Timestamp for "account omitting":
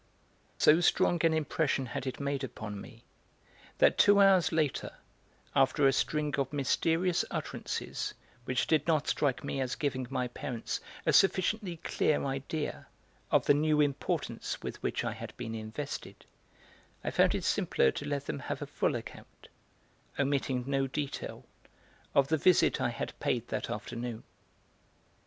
18.95-20.63